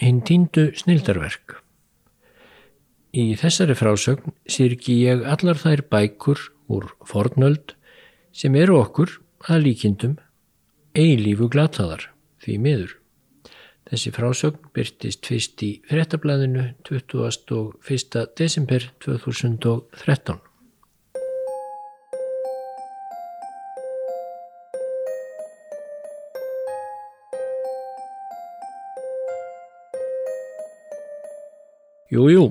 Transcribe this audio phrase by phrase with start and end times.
[0.00, 1.58] hinn týndu snildarverk.
[3.10, 7.74] Í þessari frásögn sirki ég allar þær bækur úr fornöld
[8.32, 9.16] sem eru okkur
[9.50, 10.16] að líkindum
[10.96, 12.08] eilífu glataðar
[12.40, 12.96] því miður.
[13.90, 18.28] Þessi frásögn byrtist fyrst í frettablaðinu 21.
[18.38, 20.49] desember 2013.
[32.10, 32.46] Jú, jú,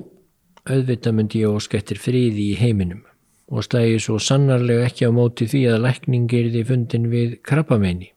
[0.64, 3.02] auðvitað myndi ég óskættir friði í heiminum
[3.50, 8.08] og slægi svo sannarlega ekki á móti því að lækning er því fundin við krabbameini.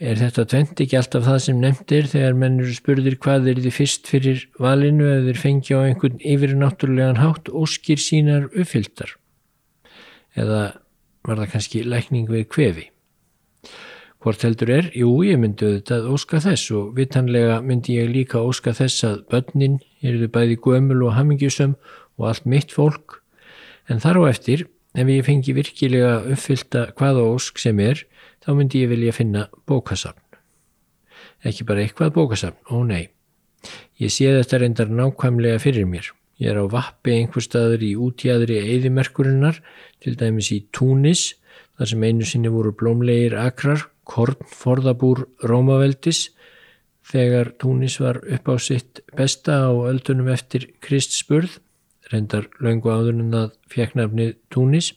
[0.00, 4.08] Er þetta tvent ekki alltaf það sem nefndir þegar mennur spurðir hvað er því fyrst
[4.08, 9.12] fyrir valinu ef þeir fengi á einhvern yfirnáttúrulegan hátt óskir sínar uppfylltar?
[10.40, 10.62] Eða
[11.20, 12.90] var það kannski lækning við kvefi?
[14.24, 14.88] Hvort heldur er?
[14.96, 19.76] Jú, ég myndi auðvitað óska þess og vitanlega myndi ég líka óska þess að börnin
[20.00, 21.76] eruðu bæði gömul og hamingjusum
[22.16, 23.20] og allt mitt fólk
[23.92, 28.02] en þar á eftir, ef ég fengi virkilega uppfylta hvaða ósk sem er,
[28.42, 30.22] þá myndi ég vilja finna bókasafn.
[31.46, 33.12] Ekki bara eitthvað bókasafn, ó nei.
[34.00, 36.08] Ég sé þetta reyndar nákvæmlega fyrir mér.
[36.40, 39.60] Ég er á vappi einhver staður í útjæðri eðimerkurinnar,
[40.02, 41.36] til dæmis í Túnis,
[41.78, 46.30] þar sem einu sinni voru blómlegir akrar kornforðabúr Rómaveldis
[47.06, 51.60] þegar Túnis var upp á sitt besta á öldunum eftir Kristspurð,
[52.10, 54.92] reyndar löngu áður en það fekk nafnið Túnis.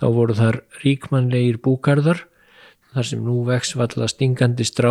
[0.00, 2.24] Þá voru þar ríkmannlegir búkarðar,
[2.92, 4.90] þar sem nú vex valla stingandi strá,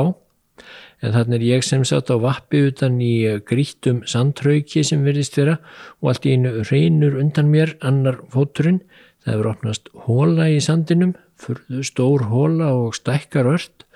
[1.03, 5.57] en þannig er ég sem satt á vappi utan í grítum sandtrauki sem virðist vera
[5.99, 8.83] og allt í einu reynur undan mér annar fóturinn,
[9.25, 13.87] það hefur opnast hóla í sandinum furðu stór hóla og stækkar ört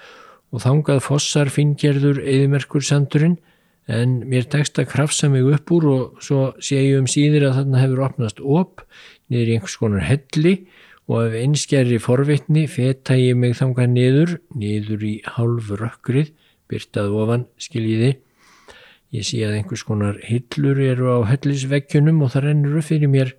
[0.54, 3.38] og þangað fossar fingerður eðimerkur sandurinn
[3.88, 7.62] en mér tekst að krafsa mig upp úr og svo sé ég um síðir að
[7.62, 8.84] þarna hefur opnast op
[9.32, 10.54] niður í einhvers konar helli
[11.08, 16.34] og ef einskjæri forvitni feta ég mig þangað niður, niður í hálfu rökkrið,
[16.68, 18.18] byrtað ofan skiljiði.
[19.16, 23.32] Ég sé að einhvers konar hillur eru á hellisveggjunum og það rennur upp fyrir mér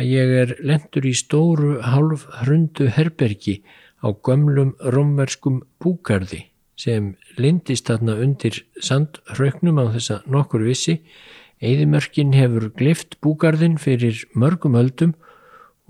[0.00, 3.60] að ég er lendur í stóru halv hrundu herbergi
[4.00, 6.46] á gömlum romverskum búgarði
[6.80, 11.02] sem lindist þarna undir sandhrauknum á þessa nokkur vissi.
[11.60, 15.12] Eðimörkin hefur glift búgarðin fyrir mörgum öldum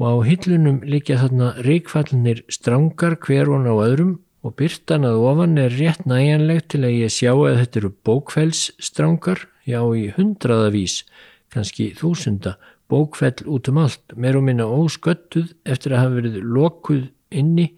[0.01, 5.59] og á hillunum líka þarna reikfallinir strangar hver og ná öðrum og byrtan að ofan
[5.63, 11.05] er rétt næjanlegt til að ég sjá að þetta eru bókfellsstrangar, já í hundraðavís,
[11.53, 12.57] kannski þúsunda
[12.91, 17.71] bókfell út um allt, meir og minna ósköttuð eftir að hafa verið lokuð inni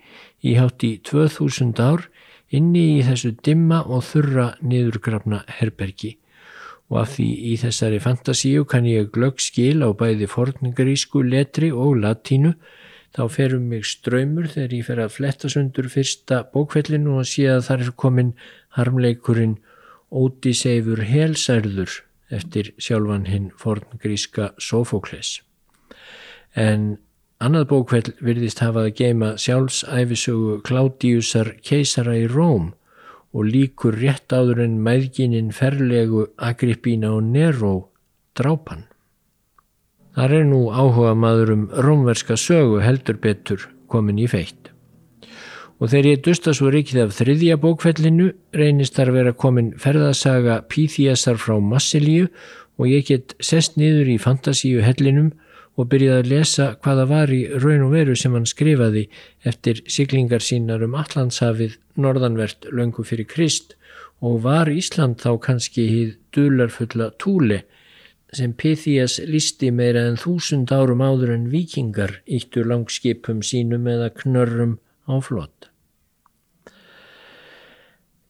[0.42, 2.08] í hátt í 2000 ár
[2.52, 6.16] inni í þessu dimma og þurra niðurgrafna herbergi.
[6.92, 12.02] Og af því í þessari fantasíu kann ég glögg skil á bæði forningarísku letri og
[12.02, 12.52] latínu.
[13.12, 17.66] Þá ferum mig ströymur þegar ég fer að fletta sundur fyrsta bókfellinu og sé að
[17.68, 18.32] þar er komin
[18.76, 19.58] harmleikurinn
[20.12, 25.40] Ódiseifur helsærður eftir sjálfan hinn forngríska Sofokles.
[26.56, 26.96] En
[27.42, 32.72] annað bókveld virðist hafað að geima sjálfsæfisögu Kládiusar keisara í Róm
[33.32, 37.74] og líkur rétt áður en mæðgininn ferlegu Agrippína og Nero
[38.36, 38.86] drápan.
[40.12, 44.72] Þar er nú áhuga maður um rómverska sögu heldur betur komin í feitt
[45.82, 51.40] og þegar ég dusta svo rikið af þriðja bókfellinu reynist þar vera komin ferðasaga Píþíasar
[51.42, 52.28] frá Massilíu
[52.78, 55.32] og ég get sest niður í fantasíu hellinum
[55.74, 59.08] og byrjaði að lesa hvaða var í raun og veru sem hann skrifaði
[59.48, 63.74] eftir siglingar sínar um Allandshafið norðanvert löngu fyrir Krist
[64.22, 67.58] og var Ísland þá kannski hýð dularfulla túli
[68.30, 74.78] sem Píþías listi meira en þúsund árum áður en vikingar íttu langskipum sínum eða knörrum
[75.10, 75.71] á flott.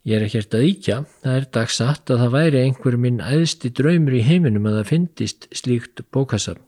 [0.02, 4.16] Ég er ekkert að íkja, það er dagsatt að það væri einhver minn æðsti draumur
[4.18, 6.64] í heiminum að það fyndist slíkt bókasafn.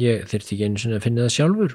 [0.00, 1.74] Ég þurfti ekki einu svona að finna það sjálfur.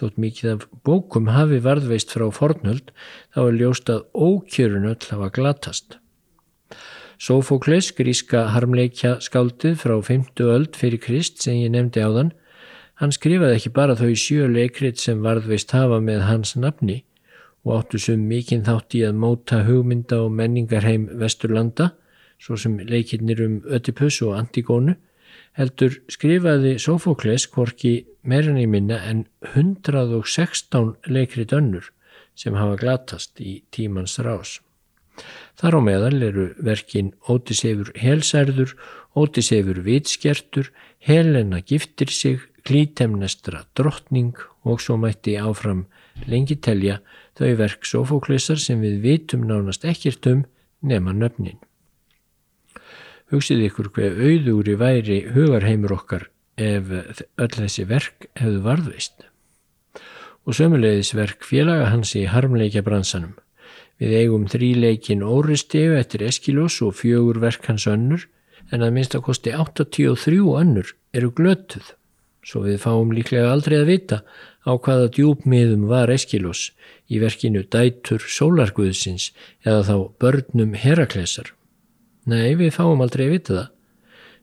[0.00, 2.90] Þótt mikið af bókum hafi varðveist frá fornöld
[3.30, 5.98] þá er ljóst að ókjörun öll hafa glatast.
[7.22, 12.32] Sofokles, gríska harmleikja skáldið frá 50 öld fyrir Krist sem ég nefndi á þann,
[12.98, 17.04] hann skrifaði ekki bara þau sjö leikrit sem varðveist hafa með hans nafni,
[17.64, 21.92] og áttu sem mikinn þátt í að móta hugmynda og menningarheim Vesturlanda,
[22.42, 24.96] svo sem leikirnir um Ödipus og Antigónu,
[25.58, 31.90] heldur skrifaði Sofokles hvorki meirann í minna en 116 leikrit önnur
[32.34, 34.58] sem hafa glatast í tímans rás.
[35.60, 38.72] Þar á meðal eru verkin Ótisefur helsærður,
[39.14, 45.86] Ótisefur vitskertur, Helena giftir sig, Klítemnestra drottning og svo mætti áfram
[46.30, 47.00] lengi telja
[47.38, 50.44] þau verk Sofóklesar sem við vitum nánast ekkert um
[50.82, 51.58] nema nöfnin.
[53.32, 56.28] Hugsið ykkur hver auðúri væri hugarheimur okkar
[56.60, 59.24] ef öll þessi verk hefðu varðveist.
[60.44, 63.32] Og sömulegðis verk félaga hans í harmleikja bransanum.
[64.02, 68.26] Við eigum þríleikin Óristegu eftir Eskilós og fjögur verk hans önnur
[68.74, 71.92] en að minnst að kosti 83 önnur eru glötuð.
[72.42, 74.18] Svo við fáum líklega aldrei að vita
[74.66, 76.70] á hvaða djúpmiðum var Eskilós
[77.06, 79.30] í verkinu Dætur Sólarguðsins
[79.62, 81.52] eða þá Börnum Heraklesar.
[82.26, 83.68] Nei, við fáum aldrei að vita það.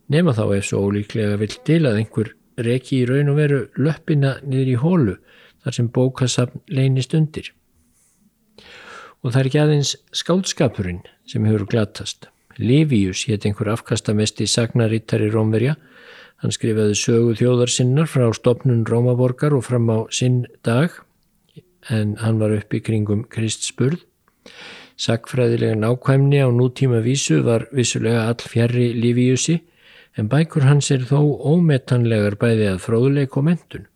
[0.10, 4.38] Nefna þá ef svo ólíklega vill til að einhver reki í raun og veru löppina
[4.44, 5.16] niður í hólu
[5.64, 7.52] þar sem bókasafn leynist undir.
[9.20, 12.30] Og það er ekki aðeins skáldskapurinn sem hefur glatast.
[12.60, 15.76] Livius hétt einhver afkastamesti sagnarittari Rómverja
[16.40, 20.94] Hann skrifaði sögu þjóðarsinnar frá stopnun Rómaborgar og fram á sinn dag
[21.92, 24.06] en hann var uppi kringum Kristspurð.
[25.00, 29.60] Sakfræðilega nákvæmni á nútíma vísu var vissulega all fjærri lífiusi
[30.16, 33.88] en bækur hans er þó ómetanlegar bæði að fróðleik og mentun.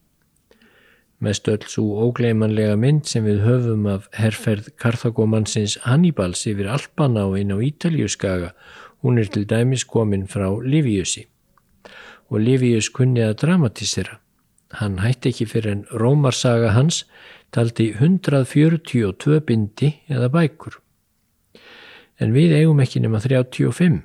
[1.23, 7.39] Mest öll svo ógleimanlega mynd sem við höfum af herrferð Karþagómansins Hannibals yfir Alpana og
[7.39, 8.51] inn á Ítaljuskaga,
[8.99, 11.29] hún er til dæmis komin frá Liviusi
[12.33, 14.17] og Livius kunni að dramatísera.
[14.79, 17.03] Hann hætti ekki fyrir en Rómarsaga hans
[17.53, 20.79] taldi 142 bindi eða bækur.
[22.17, 24.01] En við eigum ekki nema 35.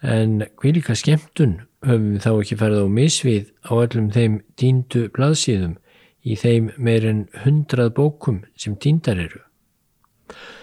[0.00, 5.76] En hvilika skemmtun höfum við þá ekki ferð á misvið á öllum þeim díndu blaðsíðum
[6.24, 9.42] í þeim meirinn 100 bókum sem díndar eru.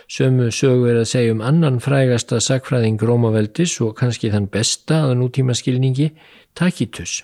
[0.05, 5.15] Sömu sögu er að segja um annan frægasta sakfræðing Rómaveldis og kannski þann besta að
[5.23, 6.11] nútíma skilningi
[6.53, 7.23] Tacitus.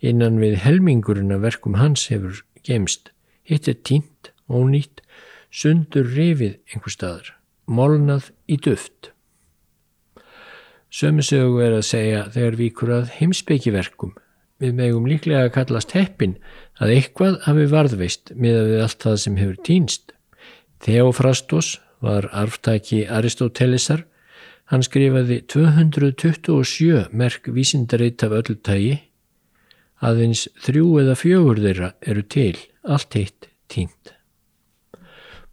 [0.00, 3.12] Innan við helmingurinn af verkum hans hefur gemst.
[3.44, 5.02] Hitt er tínt, ónýtt,
[5.52, 7.28] sundur rifið einhver staðar,
[7.68, 9.12] molnað í duft.
[10.88, 14.16] Sömu sögu er að segja þegar vikur að heimsbyggiverkum.
[14.62, 16.38] Við megum líklega að kallast heppin
[16.80, 20.14] að eitthvað hafi varðveist miða við allt það sem hefur týnst.
[20.84, 21.74] Theofrastos
[22.04, 24.04] var arftaki Aristótelesar.
[24.72, 28.98] Hann skrifaði 227 merk vísindaritt af öllu tægi.
[30.04, 34.14] Aðeins þrjú eða fjögur þeirra eru til, allt heitt tínt.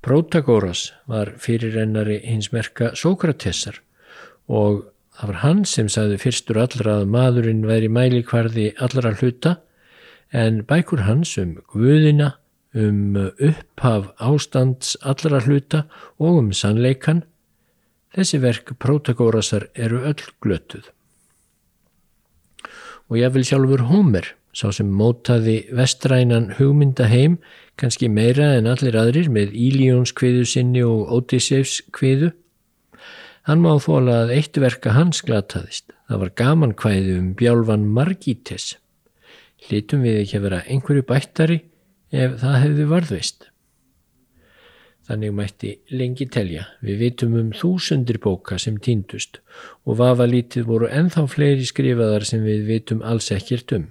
[0.02, 3.78] Protagoras var fyrirrennari hins merka Sókratessar
[4.50, 9.60] og það var hann sem sagði fyrstur allra að maðurinn væri mælikvarði allra hluta
[10.34, 12.32] en bækur hans um Guðina
[12.74, 15.86] um upphaf ástands allra hluta
[16.20, 17.24] og um sannleikan,
[18.16, 20.88] þessi verk Protagórasar eru öll glötuð.
[23.12, 27.40] Og ég vil sjálfur Homer, sá sem mótaði vestrænan hugmyndaheim,
[27.80, 32.32] kannski meira en allir aðrir með Ílíóns kviðu sinni og Odysseifs kviðu,
[33.48, 35.92] hann má þóla að eitt verka hans glataðist.
[36.08, 38.76] Það var gaman kvæði um bjálfan Margítes.
[39.72, 41.60] Lítum við ekki að vera einhverju bættari
[42.12, 43.48] ef það hefði varðveist.
[45.08, 46.68] Þannig mætti lengi telja.
[46.84, 49.42] Við vitum um þúsundir bóka sem týndust
[49.84, 53.88] og vafa lítið voru enþá fleiri skrifaðar sem við vitum alls ekkert um.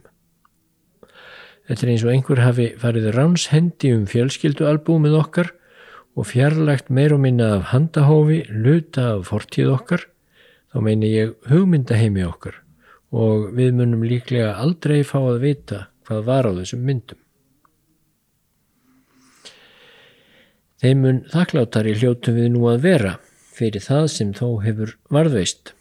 [1.66, 5.52] Þetta er eins og einhver hafi farið ránshendi um fjölskyldualbúmið okkar
[6.18, 10.06] og fjarlagt meir og minna af handahófi, luta af fortíð okkar,
[10.72, 12.58] þá meini ég hugmyndaheimi okkar
[13.10, 17.18] og við munum líklega aldrei fá að vita hvað var á þessum myndum.
[20.80, 23.10] Þeim mun þakklátari hljótum við nú að vera
[23.52, 25.74] fyrir það sem þó hefur varðveist.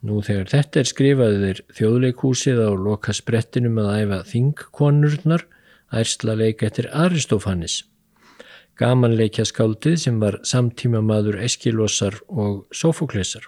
[0.00, 5.44] Nú þegar þetta er skrifaðið er þjóðleikhúsið á loka sprettinum að æfa þingkonurnar
[5.92, 7.82] ærsla leik eftir Aristofanis.
[8.80, 13.44] Gamanleikja skáldið sem var samtíma maður Eskilosar og Sofoklesar.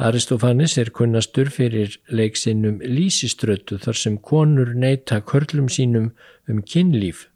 [0.00, 6.14] Aristofanis er kunnastur fyrir leiksinnum Lísiströtu þar sem konur neyta körlum sínum
[6.48, 7.26] um kynlíf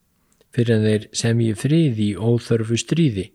[0.56, 3.30] fyrir en þeir semji frið í óþörfu stríði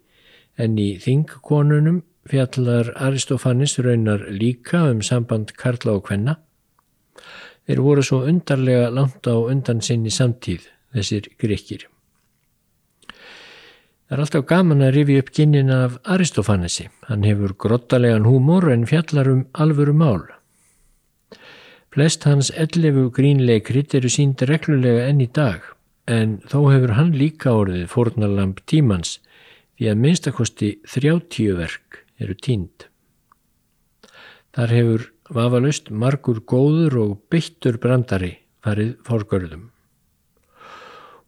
[0.57, 6.37] en í þingkonunum fjallar Aristofanis raunar líka um samband Karla og Kvenna.
[7.69, 11.87] Þeir voru svo undarlega langt á undan sinni samtíð, þessir grekir.
[14.11, 16.89] Það er alltaf gaman að rifi upp kynnin af Aristofanesi.
[17.07, 20.25] Hann hefur grottalegan húmor en fjallar um alvöru mál.
[21.91, 25.63] Flest hans ellefu grínleikrit eru sínd reglulega enn í dag
[26.09, 29.19] en þó hefur hann líka orðið fórnalamp tímans
[29.77, 32.87] því að minnstakosti 30 verk eru tínd.
[34.51, 39.69] Þar hefur vafalust margur góður og byttur brandari farið fórgörðum.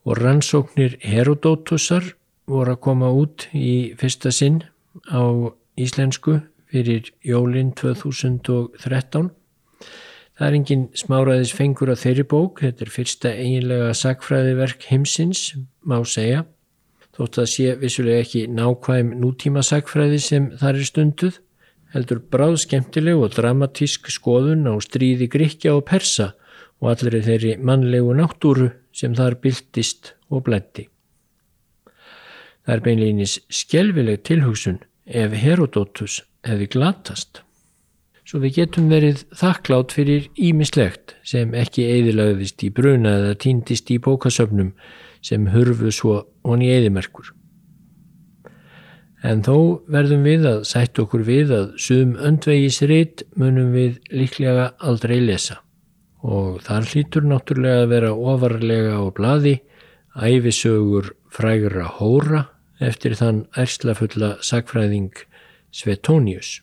[0.03, 2.13] Og rannsóknir Herodótusar
[2.49, 4.59] voru að koma út í fyrsta sinn
[5.07, 5.23] á
[5.79, 6.41] íslensku
[6.73, 9.31] fyrir jólinn 2013.
[10.43, 15.53] Það er engin smáraðis fengur að þeirri bók, þetta er fyrsta eiginlega sagfræðiverk heimsins,
[15.87, 16.41] má segja
[17.15, 21.37] þótt að sé vissulega ekki nákvæm nútíma sagfræði sem þar er stunduð,
[21.95, 26.33] heldur bráð skemmtileg og dramatísk skoðun á stríði Gríkja og Persa
[26.81, 30.89] og allir þeirri mannlegu náttúru sem þar byltist og blendi.
[32.67, 37.45] Það er beinleginis skjelvileg tilhugsun ef Herodotus hefði glatast.
[38.23, 43.99] Svo við getum verið þakklátt fyrir ímislegt sem ekki eðilagðist í bruna eða týndist í
[43.99, 44.71] bókasöfnum
[45.23, 47.33] sem hurfu svo honi eðimerkur.
[49.23, 55.19] En þó verðum við að sætt okkur við að sum öndvegisrit munum við líklega aldrei
[55.23, 55.61] lesa
[56.23, 59.55] og þar hlýtur náttúrulega að vera ofarlega á bladi
[60.15, 62.45] æfisögur frægra hóra
[62.83, 65.11] eftir þann ærslafulla sagfræðing
[65.73, 66.61] Svetónius.